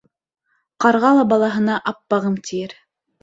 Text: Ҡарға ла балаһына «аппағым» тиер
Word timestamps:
Ҡарға 0.85 1.11
ла 1.17 1.25
балаһына 1.35 1.75
«аппағым» 1.93 2.39
тиер 2.49 2.75